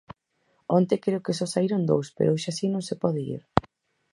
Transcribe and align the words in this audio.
Onte 0.77 0.95
creo 1.03 1.23
que 1.25 1.37
só 1.39 1.45
saíron 1.53 1.81
dous, 1.91 2.07
pero 2.15 2.33
hoxe 2.33 2.47
así 2.51 2.65
non 2.71 2.83
se 2.89 2.95
pode 3.03 3.21
ir... 3.35 3.41